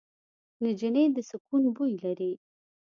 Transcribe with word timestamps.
نجلۍ 0.63 1.05
د 1.15 1.17
سکون 1.29 1.63
بوی 1.75 1.93
لري. 2.03 2.31